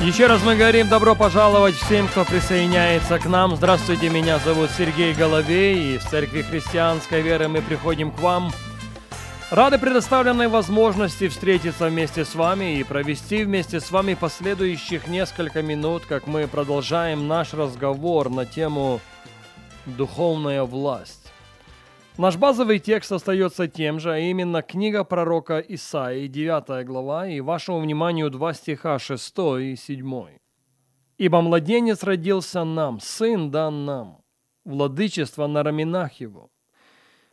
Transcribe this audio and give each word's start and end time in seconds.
Еще 0.00 0.26
раз 0.26 0.42
мы 0.44 0.56
говорим 0.56 0.88
добро 0.88 1.14
пожаловать 1.14 1.74
всем, 1.74 2.06
кто 2.06 2.26
присоединяется 2.26 3.18
к 3.18 3.24
нам. 3.24 3.56
Здравствуйте, 3.56 4.10
меня 4.10 4.38
зовут 4.38 4.70
Сергей 4.76 5.14
Головей, 5.14 5.94
и 5.94 5.98
в 5.98 6.04
Церкви 6.04 6.42
Христианской 6.42 7.22
Веры 7.22 7.48
мы 7.48 7.62
приходим 7.62 8.10
к 8.10 8.18
вам. 8.20 8.52
Рады 9.50 9.78
предоставленной 9.78 10.48
возможности 10.48 11.28
встретиться 11.28 11.86
вместе 11.86 12.26
с 12.26 12.34
вами 12.34 12.78
и 12.78 12.84
провести 12.84 13.42
вместе 13.42 13.80
с 13.80 13.90
вами 13.90 14.12
последующих 14.12 15.06
несколько 15.06 15.62
минут, 15.62 16.04
как 16.06 16.26
мы 16.26 16.46
продолжаем 16.46 17.26
наш 17.26 17.54
разговор 17.54 18.28
на 18.28 18.44
тему 18.44 19.00
«Духовная 19.86 20.64
власть». 20.64 21.25
Наш 22.18 22.38
базовый 22.38 22.78
текст 22.78 23.12
остается 23.12 23.68
тем 23.68 24.00
же, 24.00 24.10
а 24.10 24.18
именно 24.18 24.62
книга 24.62 25.04
пророка 25.04 25.58
Исаии, 25.58 26.28
9 26.28 26.86
глава, 26.86 27.28
и 27.28 27.40
вашему 27.40 27.78
вниманию 27.80 28.30
два 28.30 28.54
стиха 28.54 28.98
6 28.98 29.34
и 29.60 29.76
7. 29.76 30.38
«Ибо 31.18 31.42
младенец 31.42 32.02
родился 32.02 32.64
нам, 32.64 33.00
сын 33.00 33.50
дан 33.50 33.84
нам, 33.84 34.22
владычество 34.64 35.46
на 35.46 35.62
раменах 35.62 36.14
его. 36.14 36.48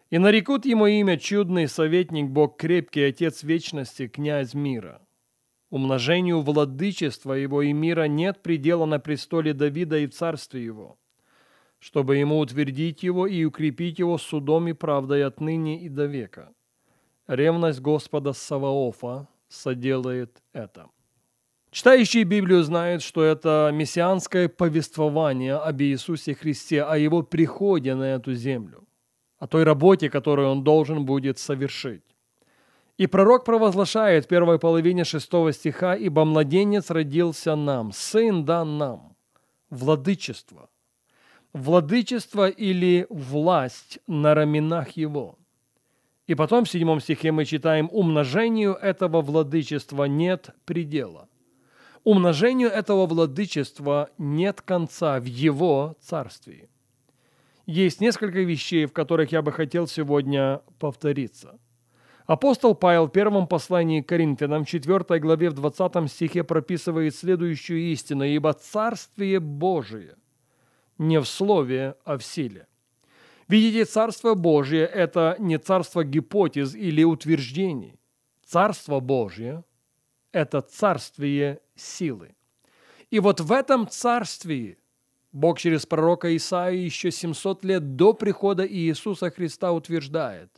И 0.09 0.17
нарекут 0.17 0.65
ему 0.65 0.87
имя 0.87 1.15
чудный 1.17 1.69
советник, 1.69 2.29
Бог 2.29 2.57
крепкий, 2.57 3.03
Отец 3.03 3.43
вечности, 3.43 4.09
князь 4.09 4.53
мира. 4.53 5.01
Умножению 5.69 6.41
владычества 6.41 7.31
его 7.31 7.61
и 7.61 7.71
мира 7.71 8.09
нет 8.09 8.43
предела 8.43 8.83
на 8.83 8.99
престоле 8.99 9.53
Давида 9.53 9.99
и 9.99 10.07
в 10.07 10.13
царстве 10.13 10.61
его» 10.61 10.97
чтобы 11.83 12.15
ему 12.15 12.39
утвердить 12.39 13.03
его 13.03 13.27
и 13.27 13.43
укрепить 13.43 13.99
его 13.99 14.17
судом 14.17 14.69
и 14.69 14.73
правдой 14.73 15.25
отныне 15.25 15.81
и 15.81 15.89
до 15.89 16.05
века. 16.05 16.53
Ревность 17.27 17.81
Господа 17.81 18.31
Саваофа 18.31 19.27
соделает 19.49 20.41
это. 20.53 20.87
Читающие 21.71 22.23
Библию 22.23 22.63
знают, 22.63 23.03
что 23.03 23.21
это 23.21 23.69
мессианское 23.73 24.47
повествование 24.47 25.55
об 25.55 25.81
Иисусе 25.81 26.35
Христе, 26.35 26.83
о 26.83 26.97
Его 26.97 27.21
приходе 27.21 27.95
на 27.95 28.15
эту 28.15 28.33
землю, 28.33 28.87
о 29.37 29.47
той 29.47 29.65
работе, 29.65 30.09
которую 30.09 30.51
Он 30.51 30.63
должен 30.63 31.03
будет 31.03 31.37
совершить. 31.37 32.03
И 32.97 33.07
пророк 33.07 33.43
провозглашает 33.43 34.23
в 34.23 34.29
первой 34.29 34.57
половине 34.57 35.03
шестого 35.03 35.51
стиха, 35.51 35.95
«Ибо 35.95 36.23
младенец 36.23 36.89
родился 36.91 37.57
нам, 37.57 37.91
сын 37.91 38.45
дан 38.45 38.77
нам, 38.77 39.17
владычество, 39.69 40.69
владычество 41.53 42.49
или 42.49 43.05
власть 43.09 43.99
на 44.07 44.33
раменах 44.33 44.91
его. 44.91 45.37
И 46.25 46.35
потом 46.35 46.65
в 46.65 46.69
седьмом 46.69 46.99
стихе 46.99 47.31
мы 47.31 47.45
читаем 47.45 47.89
«умножению 47.91 48.73
этого 48.73 49.21
владычества 49.21 50.05
нет 50.05 50.49
предела». 50.65 51.29
Умножению 52.03 52.69
этого 52.69 53.05
владычества 53.05 54.09
нет 54.17 54.61
конца 54.61 55.21
в 55.21 55.25
его 55.25 55.95
царстве. 56.01 56.69
Есть 57.65 58.01
несколько 58.01 58.39
вещей, 58.39 58.87
в 58.87 58.91
которых 58.91 59.31
я 59.31 59.41
бы 59.41 59.53
хотел 59.53 59.87
сегодня 59.87 60.61
повториться. 60.79 61.57
Апостол 62.25 62.75
Павел 62.75 63.07
в 63.07 63.11
первом 63.11 63.47
послании 63.47 64.01
к 64.01 64.09
Коринфянам, 64.09 64.65
4 64.65 65.19
главе, 65.19 65.49
в 65.49 65.53
20 65.53 66.11
стихе 66.11 66.43
прописывает 66.43 67.15
следующую 67.15 67.79
истину. 67.91 68.25
«Ибо 68.25 68.51
Царствие 68.51 69.39
Божие 69.39 70.15
не 70.97 71.19
в 71.19 71.25
слове, 71.25 71.95
а 72.05 72.17
в 72.17 72.23
силе. 72.23 72.67
Видите, 73.47 73.85
Царство 73.85 74.33
Божье– 74.35 74.85
это 74.93 75.35
не 75.39 75.57
царство 75.57 76.03
гипотез 76.03 76.75
или 76.75 77.03
утверждений. 77.03 77.99
Царство 78.45 78.99
Божье– 78.99 79.63
это 80.31 80.61
царствие 80.61 81.59
силы. 81.75 82.35
И 83.11 83.19
вот 83.19 83.41
в 83.41 83.51
этом 83.51 83.87
царстве 83.87 84.77
Бог 85.31 85.59
через 85.59 85.85
пророка 85.85 86.35
Исаии 86.35 86.85
еще 86.85 87.11
700 87.11 87.65
лет 87.65 87.95
до 87.95 88.13
прихода 88.13 88.65
Иисуса 88.67 89.31
Христа 89.31 89.71
утверждает, 89.71 90.49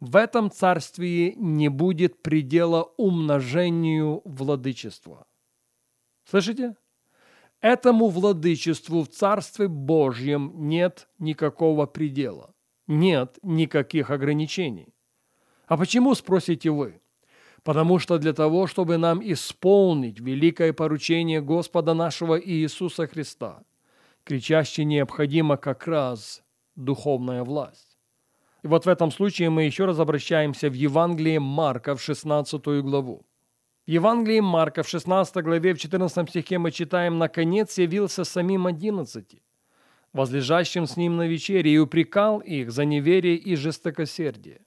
в 0.00 0.16
этом 0.16 0.50
царстве 0.50 1.34
не 1.34 1.68
будет 1.68 2.22
предела 2.22 2.84
умножению 2.96 4.22
владычества. 4.24 5.26
Слышите? 6.24 6.76
Этому 7.60 8.08
владычеству 8.08 9.02
в 9.02 9.08
Царстве 9.08 9.66
Божьем 9.66 10.52
нет 10.68 11.08
никакого 11.18 11.86
предела, 11.86 12.54
нет 12.86 13.38
никаких 13.42 14.10
ограничений. 14.10 14.94
А 15.66 15.76
почему, 15.76 16.14
спросите 16.14 16.70
вы? 16.70 17.00
Потому 17.64 17.98
что 17.98 18.18
для 18.18 18.32
того, 18.32 18.68
чтобы 18.68 18.96
нам 18.96 19.20
исполнить 19.20 20.20
великое 20.20 20.72
поручение 20.72 21.40
Господа 21.40 21.94
нашего 21.94 22.40
Иисуса 22.40 23.08
Христа, 23.08 23.64
кричаще 24.22 24.84
необходима 24.84 25.56
как 25.56 25.88
раз 25.88 26.44
духовная 26.76 27.42
власть. 27.42 27.98
И 28.62 28.68
вот 28.68 28.86
в 28.86 28.88
этом 28.88 29.10
случае 29.10 29.50
мы 29.50 29.64
еще 29.64 29.84
раз 29.84 29.98
обращаемся 29.98 30.70
в 30.70 30.74
Евангелие 30.74 31.40
Марка 31.40 31.96
в 31.96 32.00
16 32.00 32.64
главу. 32.82 33.26
В 33.88 33.90
Евангелии 33.90 34.40
Марка 34.40 34.82
в 34.82 34.88
16 34.90 35.36
главе 35.36 35.72
в 35.72 35.78
14 35.78 36.28
стихе 36.28 36.58
мы 36.58 36.72
читаем 36.72 37.16
«Наконец 37.16 37.78
явился 37.78 38.24
самим 38.24 38.66
одиннадцати, 38.66 39.42
возлежащим 40.12 40.86
с 40.86 40.98
ним 40.98 41.16
на 41.16 41.26
вечере, 41.26 41.72
и 41.72 41.78
упрекал 41.78 42.40
их 42.40 42.70
за 42.70 42.84
неверие 42.84 43.36
и 43.36 43.56
жестокосердие, 43.56 44.60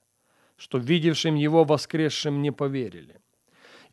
что 0.56 0.78
видевшим 0.78 1.36
его 1.36 1.62
воскресшим 1.62 2.42
не 2.42 2.50
поверили. 2.50 3.20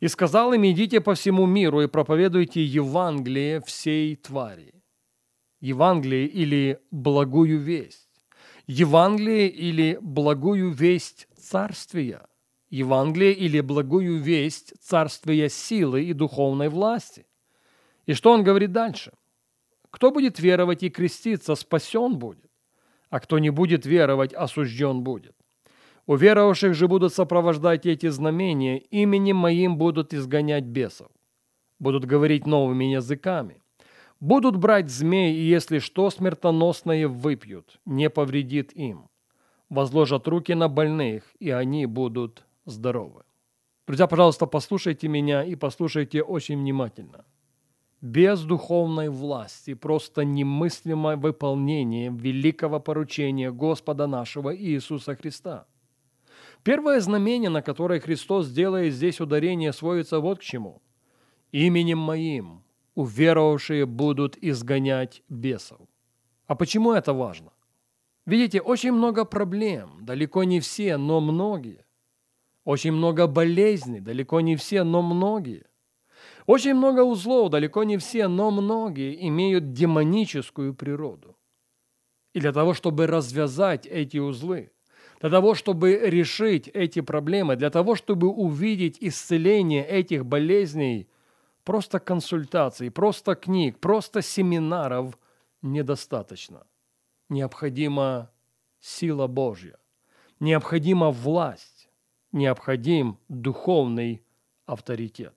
И 0.00 0.08
сказал 0.08 0.52
им, 0.52 0.66
идите 0.66 1.00
по 1.00 1.14
всему 1.14 1.46
миру 1.46 1.80
и 1.80 1.86
проповедуйте 1.86 2.64
Евангелие 2.64 3.60
всей 3.60 4.16
твари». 4.16 4.82
Евангелие 5.60 6.26
или 6.26 6.80
благую 6.90 7.60
весть. 7.60 8.08
Евангелие 8.66 9.46
или 9.46 9.96
благую 10.02 10.72
весть 10.72 11.28
царствия– 11.36 12.26
Евангелие 12.70 13.32
или 13.32 13.60
благую 13.60 14.18
весть 14.18 14.74
царствия 14.80 15.48
силы 15.48 16.04
и 16.04 16.12
духовной 16.12 16.68
власти. 16.68 17.26
И 18.06 18.14
что 18.14 18.32
он 18.32 18.44
говорит 18.44 18.72
дальше? 18.72 19.12
Кто 19.90 20.12
будет 20.12 20.38
веровать 20.38 20.84
и 20.84 20.88
креститься, 20.88 21.56
спасен 21.56 22.16
будет, 22.16 22.50
а 23.08 23.18
кто 23.18 23.40
не 23.40 23.50
будет 23.50 23.86
веровать, 23.86 24.32
осужден 24.32 25.02
будет. 25.02 25.34
У 26.06 26.14
веровавших 26.14 26.74
же 26.74 26.86
будут 26.86 27.12
сопровождать 27.12 27.86
эти 27.86 28.08
знамения, 28.08 28.78
именем 28.78 29.36
моим 29.36 29.76
будут 29.76 30.14
изгонять 30.14 30.64
бесов, 30.64 31.08
будут 31.80 32.04
говорить 32.04 32.46
новыми 32.46 32.84
языками, 32.84 33.60
будут 34.20 34.56
брать 34.56 34.90
змей, 34.90 35.34
и 35.34 35.42
если 35.42 35.80
что 35.80 36.08
смертоносное 36.10 37.08
выпьют, 37.08 37.80
не 37.84 38.08
повредит 38.10 38.72
им. 38.72 39.08
Возложат 39.68 40.26
руки 40.28 40.54
на 40.54 40.68
больных, 40.68 41.24
и 41.38 41.50
они 41.50 41.86
будут 41.86 42.44
здоровы. 42.70 43.22
Друзья, 43.86 44.06
пожалуйста, 44.06 44.46
послушайте 44.46 45.08
меня 45.08 45.44
и 45.44 45.56
послушайте 45.56 46.22
очень 46.22 46.58
внимательно. 46.58 47.24
Без 48.00 48.40
духовной 48.42 49.08
власти 49.08 49.74
просто 49.74 50.24
немыслимое 50.24 51.16
выполнение 51.16 52.10
великого 52.10 52.80
поручения 52.80 53.50
Господа 53.50 54.06
нашего 54.06 54.56
Иисуса 54.56 55.16
Христа. 55.16 55.66
Первое 56.62 57.00
знамение, 57.00 57.50
на 57.50 57.62
которое 57.62 58.00
Христос 58.00 58.48
делает 58.50 58.94
здесь 58.94 59.20
ударение, 59.20 59.72
сводится 59.72 60.20
вот 60.20 60.38
к 60.38 60.42
чему. 60.42 60.80
«Именем 61.52 61.98
моим 61.98 62.62
уверовавшие 62.94 63.86
будут 63.86 64.38
изгонять 64.40 65.22
бесов». 65.28 65.80
А 66.46 66.54
почему 66.54 66.92
это 66.92 67.12
важно? 67.12 67.50
Видите, 68.24 68.60
очень 68.60 68.92
много 68.92 69.24
проблем, 69.24 69.98
далеко 70.02 70.44
не 70.44 70.60
все, 70.60 70.96
но 70.96 71.20
многие 71.20 71.84
очень 72.64 72.92
много 72.92 73.26
болезней, 73.26 74.00
далеко 74.00 74.40
не 74.40 74.56
все, 74.56 74.82
но 74.82 75.02
многие. 75.02 75.66
Очень 76.46 76.74
много 76.74 77.00
узлов, 77.02 77.50
далеко 77.50 77.84
не 77.84 77.96
все, 77.98 78.28
но 78.28 78.50
многие 78.50 79.26
имеют 79.28 79.72
демоническую 79.72 80.74
природу. 80.74 81.36
И 82.32 82.40
для 82.40 82.52
того, 82.52 82.74
чтобы 82.74 83.06
развязать 83.06 83.86
эти 83.86 84.18
узлы, 84.18 84.72
для 85.20 85.30
того, 85.30 85.54
чтобы 85.54 85.98
решить 86.02 86.68
эти 86.68 87.00
проблемы, 87.00 87.56
для 87.56 87.70
того, 87.70 87.94
чтобы 87.94 88.28
увидеть 88.28 88.98
исцеление 89.00 89.86
этих 89.86 90.24
болезней, 90.24 91.08
просто 91.64 91.98
консультаций, 91.98 92.90
просто 92.90 93.34
книг, 93.34 93.78
просто 93.78 94.22
семинаров 94.22 95.18
недостаточно. 95.62 96.66
Необходима 97.28 98.30
сила 98.80 99.26
Божья 99.26 99.80
необходима 100.40 101.10
власть, 101.10 101.79
необходим 102.32 103.18
духовный 103.28 104.22
авторитет. 104.66 105.34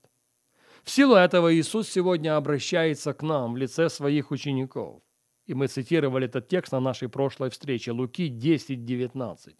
В 0.83 0.89
силу 0.89 1.15
этого 1.15 1.53
Иисус 1.53 1.89
сегодня 1.89 2.35
обращается 2.35 3.13
к 3.13 3.23
нам 3.23 3.53
в 3.53 3.57
лице 3.57 3.89
своих 3.89 4.31
учеников. 4.31 5.01
И 5.45 5.53
мы 5.53 5.67
цитировали 5.67 6.25
этот 6.25 6.47
текст 6.47 6.71
на 6.71 6.79
нашей 6.79 7.09
прошлой 7.09 7.49
встрече, 7.49 7.91
Луки 7.91 8.27
10, 8.27 8.85
19. 8.85 9.55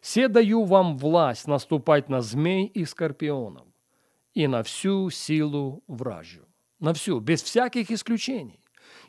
«Се 0.00 0.28
даю 0.28 0.64
вам 0.64 0.96
власть 0.96 1.46
наступать 1.46 2.08
на 2.08 2.20
змей 2.20 2.66
и 2.66 2.84
скорпионов, 2.84 3.66
и 4.34 4.46
на 4.46 4.62
всю 4.62 5.10
силу 5.10 5.82
вражью». 5.86 6.46
На 6.80 6.92
всю, 6.94 7.20
без 7.20 7.42
всяких 7.42 7.90
исключений. 7.90 8.60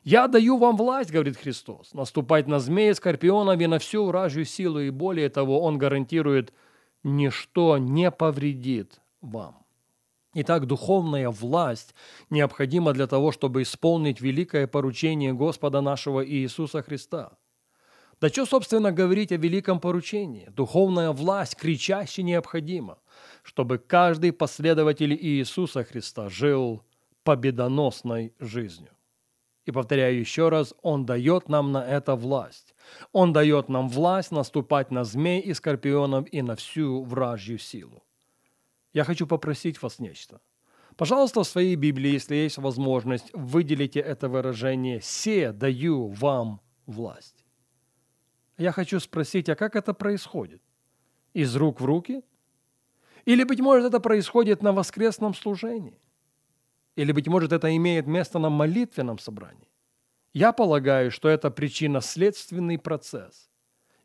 «Я 0.04 0.28
даю 0.28 0.58
вам 0.58 0.78
власть,— 0.78 1.12
говорит 1.14 1.38
Христос,— 1.38 1.94
наступать 1.94 2.48
на 2.48 2.60
змеи, 2.60 2.92
скорпионов 2.94 3.62
и 3.62 3.68
на 3.68 3.78
всю 3.78 4.06
вражью 4.06 4.46
силу, 4.46 4.80
и 4.80 4.90
более 4.90 5.30
того, 5.30 5.62
Он 5.62 5.78
гарантирует, 5.78 6.54
ничто 7.04 7.78
не 7.78 8.12
повредит 8.12 9.02
вам». 9.22 9.62
Итак, 10.34 10.66
духовная 10.66 11.30
власть 11.30 11.94
необходима 12.30 12.94
для 12.94 13.06
того, 13.06 13.34
чтобы 13.34 13.64
исполнить 13.64 14.22
великое 14.22 14.66
поручение 14.66 15.34
Господа 15.34 15.82
нашего 15.82 16.26
Иисуса 16.26 16.82
Христа. 16.82 17.34
Да 18.22 18.30
что, 18.30 18.46
собственно, 18.46 18.94
говорить 18.94 19.32
о 19.32 19.38
великом 19.38 19.80
поручении? 19.80 20.48
Духовная 20.56 21.12
власть 21.12 21.56
кричаще 21.56 22.24
необходима, 22.24 23.00
чтобы 23.44 23.78
каждый 23.78 24.32
последователь 24.32 25.14
Иисуса 25.14 25.84
Христа 25.84 26.30
жил 26.30 26.84
победоносной 27.24 28.34
жизнью. 28.40 28.92
И 29.66 29.72
повторяю 29.72 30.20
еще 30.20 30.50
раз, 30.50 30.74
Он 30.82 31.06
дает 31.06 31.50
нам 31.50 31.72
на 31.72 31.86
это 31.86 32.16
власть. 32.16 32.74
Он 33.12 33.32
дает 33.34 33.70
нам 33.70 33.90
власть 33.90 34.32
наступать 34.32 34.92
на 34.92 35.04
змей 35.04 35.42
и 35.42 35.54
скорпионов 35.54 36.28
и 36.32 36.42
на 36.42 36.56
всю 36.56 37.04
вражью 37.04 37.58
силу 37.58 38.04
я 38.94 39.04
хочу 39.04 39.28
попросить 39.28 39.82
вас 39.82 40.00
нечто. 40.00 40.42
Пожалуйста, 40.98 41.42
в 41.42 41.48
своей 41.48 41.76
Библии, 41.76 42.12
если 42.12 42.36
есть 42.36 42.58
возможность, 42.58 43.32
выделите 43.34 44.00
это 44.00 44.28
выражение 44.28 45.02
«се 45.02 45.52
даю 45.52 46.08
вам 46.08 46.60
власть». 46.86 47.46
Я 48.58 48.72
хочу 48.72 49.00
спросить, 49.00 49.50
а 49.50 49.56
как 49.56 49.76
это 49.76 49.94
происходит? 49.94 50.62
Из 51.34 51.56
рук 51.56 51.82
в 51.82 51.86
руки? 51.86 52.22
Или, 53.26 53.44
быть 53.44 53.60
может, 53.60 53.88
это 53.88 54.00
происходит 54.00 54.62
на 54.62 54.74
воскресном 54.74 55.34
служении? 55.34 56.00
Или, 56.96 57.12
быть 57.12 57.28
может, 57.28 57.52
это 57.54 57.76
имеет 57.76 58.08
место 58.08 58.40
на 58.40 58.50
молитвенном 58.50 59.20
собрании? 59.20 59.70
Я 60.34 60.52
полагаю, 60.52 61.12
что 61.12 61.30
это 61.30 61.50
причинно-следственный 61.50 62.78
процесс. 62.78 63.50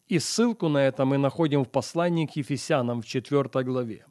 И 0.06 0.18
ссылку 0.18 0.68
на 0.68 0.78
это 0.78 1.04
мы 1.04 1.18
находим 1.18 1.64
в 1.64 1.68
послании 1.68 2.26
к 2.26 2.36
Ефесянам 2.36 3.02
в 3.02 3.06
4 3.06 3.64
главе. 3.64 4.06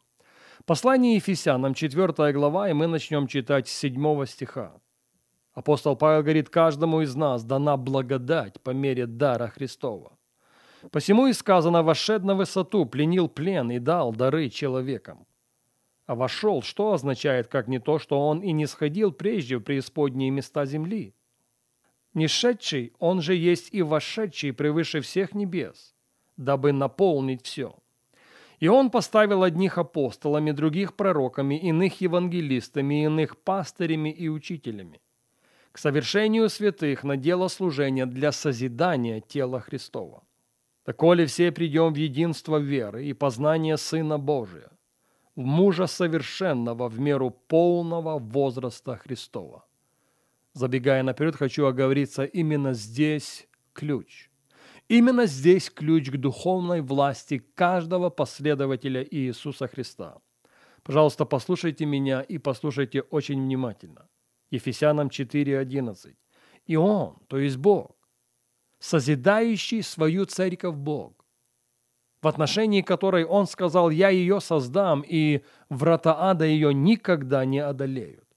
Послание 0.65 1.15
Ефесянам, 1.15 1.73
4 1.73 2.33
глава, 2.33 2.69
и 2.69 2.73
мы 2.73 2.87
начнем 2.87 3.27
читать 3.27 3.67
с 3.67 3.71
7 3.71 4.25
стиха. 4.25 4.73
Апостол 5.53 5.95
Павел 5.95 6.21
говорит, 6.21 6.49
каждому 6.49 7.01
из 7.01 7.15
нас 7.15 7.43
дана 7.43 7.77
благодать 7.77 8.61
по 8.61 8.71
мере 8.71 9.05
дара 9.05 9.47
Христова. 9.47 10.17
Посему 10.91 11.27
и 11.27 11.33
сказано, 11.33 11.81
вошед 11.81 12.23
на 12.23 12.35
высоту, 12.35 12.85
пленил 12.85 13.29
плен 13.29 13.71
и 13.71 13.79
дал 13.79 14.11
дары 14.13 14.49
человекам. 14.49 15.25
А 16.05 16.15
вошел, 16.15 16.61
что 16.61 16.93
означает, 16.93 17.47
как 17.47 17.67
не 17.67 17.79
то, 17.79 17.99
что 17.99 18.19
он 18.19 18.41
и 18.41 18.51
не 18.51 18.67
сходил 18.67 19.11
прежде 19.11 19.57
в 19.57 19.61
преисподние 19.61 20.29
места 20.29 20.65
земли? 20.65 21.15
Не 22.13 22.27
шедший, 22.27 22.93
он 22.99 23.21
же 23.21 23.35
есть 23.35 23.73
и 23.73 23.81
вошедший 23.81 24.53
превыше 24.53 25.01
всех 25.01 25.33
небес, 25.33 25.95
дабы 26.37 26.71
наполнить 26.71 27.45
все. 27.45 27.75
И 28.59 28.67
он 28.67 28.89
поставил 28.89 29.43
одних 29.43 29.77
апостолами, 29.77 30.51
других 30.51 30.95
пророками, 30.95 31.59
иных 31.59 31.99
евангелистами, 32.01 33.03
иных 33.03 33.37
пастырями 33.37 34.09
и 34.09 34.29
учителями 34.29 35.01
к 35.75 35.77
совершению 35.77 36.49
святых 36.49 37.03
на 37.03 37.17
дело 37.17 37.49
служения 37.49 38.05
для 38.05 38.31
созидания 38.31 39.19
тела 39.19 39.59
Христова. 39.59 40.23
Так 40.85 40.95
коли 40.95 41.25
все 41.25 41.51
придем 41.51 41.91
в 41.91 41.97
единство 41.97 42.55
веры 42.59 43.05
и 43.05 43.11
познание 43.11 43.75
Сына 43.75 44.17
Божия, 44.17 44.71
мужа 45.35 45.87
совершенного 45.87 46.87
в 46.89 46.99
меру 46.99 47.31
полного 47.31 48.19
возраста 48.19 48.97
Христова. 48.97 49.65
Забегая 50.53 51.03
наперед, 51.03 51.35
хочу 51.35 51.65
оговориться 51.65 52.23
именно 52.23 52.73
здесь 52.73 53.47
ключ– 53.73 54.29
Именно 54.87 55.25
здесь 55.25 55.71
ключ 55.71 56.11
к 56.11 56.17
духовной 56.17 56.81
власти 56.81 57.39
каждого 57.55 58.11
последователя 58.11 59.03
Иисуса 59.03 59.67
Христа. 59.67 60.17
Пожалуйста, 60.83 61.25
послушайте 61.25 61.85
меня 61.85 62.21
и 62.21 62.37
послушайте 62.37 63.01
очень 63.01 63.41
внимательно. 63.41 64.07
Ефесянам 64.51 65.07
4.11. 65.07 66.15
И 66.67 66.75
Он, 66.75 67.17
то 67.27 67.39
есть 67.39 67.57
Бог, 67.57 67.95
созидающий 68.77 69.81
свою 69.81 70.25
церковь 70.25 70.75
Бог, 70.75 71.24
в 72.25 72.27
отношении 72.27 72.81
которой 72.81 73.23
Он 73.23 73.45
сказал, 73.45 73.91
«Я 73.91 74.09
ее 74.09 74.41
создам, 74.41 75.03
и 75.07 75.43
врата 75.69 76.15
ада 76.17 76.43
ее 76.43 76.73
никогда 76.73 77.45
не 77.45 77.59
одолеют». 77.59 78.27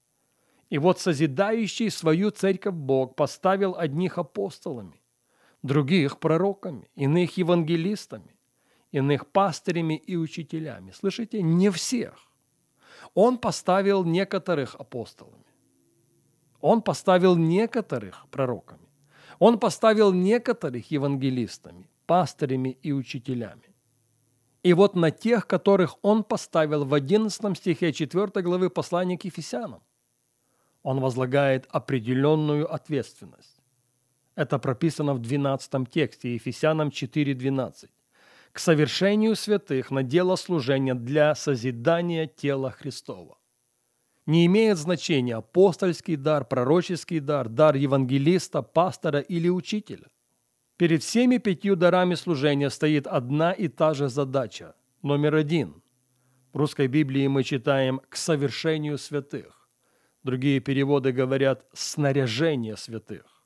И 0.69 0.77
вот 0.77 0.99
созидающий 0.99 1.89
свою 1.89 2.29
церковь 2.29 2.75
Бог 2.75 3.15
поставил 3.15 3.75
одних 3.75 4.19
апостолами, 4.19 5.01
других 5.63 6.19
пророками, 6.19 6.91
иных 6.93 7.37
евангелистами, 7.37 8.35
иных 8.91 9.25
пастырями 9.25 9.95
и 9.95 10.15
учителями. 10.15 10.91
Слышите, 10.91 11.41
не 11.41 11.71
всех. 11.71 12.13
Он 13.15 13.39
поставил 13.39 14.05
некоторых 14.05 14.75
апостолами. 14.75 15.51
Он 16.61 16.83
поставил 16.83 17.35
некоторых 17.35 18.27
пророками. 18.29 18.87
Он 19.39 19.57
поставил 19.57 20.13
некоторых 20.13 20.91
евангелистами, 20.91 21.89
пастырями 22.05 22.77
и 22.83 22.91
учителями. 22.91 23.68
И 24.63 24.73
вот 24.73 24.95
на 24.95 25.11
тех, 25.11 25.47
которых 25.47 25.95
он 26.01 26.23
поставил 26.23 26.85
в 26.85 26.93
11 26.93 27.57
стихе 27.57 27.93
4 27.93 28.41
главы 28.41 28.69
послания 28.69 29.17
к 29.17 29.25
Ефесянам, 29.25 29.81
он 30.83 30.99
возлагает 30.99 31.67
определенную 31.69 32.71
ответственность. 32.73 33.59
Это 34.35 34.59
прописано 34.59 35.13
в 35.13 35.19
12 35.19 35.89
тексте 35.89 36.33
Ефесянам 36.33 36.89
4.12. 36.89 37.89
К 38.51 38.59
совершению 38.59 39.35
святых 39.35 39.91
на 39.91 40.03
дело 40.03 40.35
служения 40.35 40.95
для 40.95 41.35
созидания 41.35 42.25
тела 42.25 42.71
Христова. 42.71 43.37
Не 44.25 44.45
имеет 44.45 44.77
значения 44.77 45.35
апостольский 45.35 46.15
дар, 46.15 46.45
пророческий 46.45 47.19
дар, 47.19 47.49
дар 47.49 47.75
евангелиста, 47.75 48.61
пастора 48.61 49.19
или 49.19 49.49
учителя. 49.49 50.07
Перед 50.79 51.03
всеми 51.03 51.39
пятью 51.39 51.75
дарами 51.75 52.15
служения 52.15 52.69
стоит 52.69 53.05
одна 53.05 53.51
и 53.51 53.67
та 53.67 53.93
же 53.93 54.07
задача. 54.07 54.75
Номер 55.01 55.35
один. 55.35 55.83
В 56.53 56.57
русской 56.57 56.87
Библии 56.87 57.27
мы 57.27 57.43
читаем 57.43 57.99
«к 58.07 58.15
совершению 58.15 58.97
святых». 58.97 59.69
Другие 60.23 60.61
переводы 60.61 61.11
говорят 61.11 61.65
«снаряжение 61.73 62.77
святых». 62.77 63.43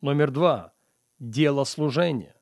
Номер 0.00 0.30
два– 0.30 0.72
дело 1.18 1.64
служения. 1.64 2.34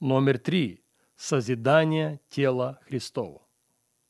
Номер 0.00 0.36
три– 0.36 0.84
созидание 1.16 2.20
тела 2.28 2.78
Христова. 2.86 3.40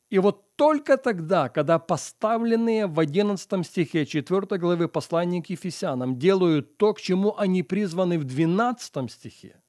И 0.09 0.19
вот 0.19 0.46
только 0.57 0.97
тогда, 0.97 1.49
когда 1.49 1.77
поставленные 1.77 2.87
в 2.87 2.99
11 2.99 3.65
стихе 3.65 4.05
4 4.05 4.57
главы 4.57 4.87
послания 4.87 5.43
к 5.43 5.51
Ефесянам 5.51 6.17
делают 6.17 6.77
то, 6.77 6.93
к 6.93 6.99
чему 6.99 7.37
они 7.37 7.61
призваны 7.61 8.17
в 8.17 8.23
12 8.23 9.11
стихе, 9.11 9.61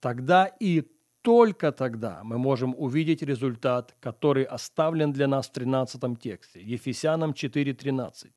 тогда 0.00 0.46
и 0.46 0.82
только 1.22 1.70
тогда 1.70 2.22
мы 2.24 2.38
можем 2.38 2.74
увидеть 2.76 3.22
результат, 3.22 3.94
который 4.00 4.42
оставлен 4.42 5.12
для 5.12 5.28
нас 5.28 5.48
в 5.48 5.52
13 5.52 6.20
тексте, 6.20 6.60
Ефесянам 6.60 7.30
4.13. 7.30 8.30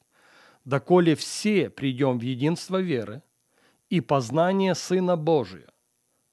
«Доколе 0.66 1.16
все 1.16 1.70
придем 1.70 2.20
в 2.20 2.22
единство 2.22 2.78
веры, 2.78 3.24
и 3.90 4.02
познание 4.02 4.76
Сына 4.76 5.18
Божия, 5.18 5.70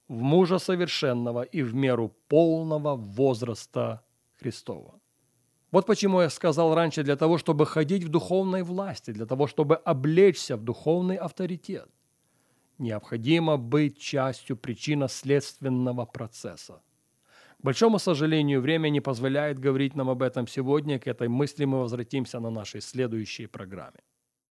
в 0.09 0.21
мужа 0.23 0.59
совершенного 0.59 1.43
и 1.43 1.63
в 1.63 1.75
меру 1.75 2.15
полного 2.29 2.95
возраста 2.97 4.03
Христова. 4.39 5.00
Вот 5.73 5.87
почему 5.87 6.21
я 6.21 6.31
сказал 6.31 6.75
раньше, 6.75 7.03
для 7.03 7.17
того, 7.17 7.39
чтобы 7.39 7.65
ходить 7.65 8.05
в 8.05 8.09
духовной 8.09 8.63
власти, 8.63 9.13
для 9.13 9.27
того, 9.27 9.47
чтобы 9.47 9.77
облечься 9.77 10.57
в 10.57 10.65
духовный 10.65 11.17
авторитет, 11.17 11.89
необходимо 12.79 13.57
быть 13.57 13.99
частью 13.99 14.57
причинно-следственного 14.57 16.07
процесса. 16.07 16.83
К 17.61 17.65
большому 17.65 17.99
сожалению, 17.99 18.61
время 18.61 18.89
не 18.89 19.01
позволяет 19.01 19.59
говорить 19.59 19.95
нам 19.95 20.09
об 20.09 20.23
этом 20.23 20.49
сегодня. 20.49 20.99
К 20.99 21.07
этой 21.07 21.29
мысли 21.29 21.67
мы 21.67 21.81
возвратимся 21.81 22.41
на 22.41 22.51
нашей 22.51 22.81
следующей 22.81 23.47
программе. 23.47 24.01